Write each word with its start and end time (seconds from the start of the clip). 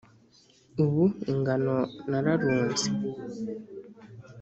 Ubu 0.83 1.03
ingano 1.31 1.77
nararunze 2.09 2.87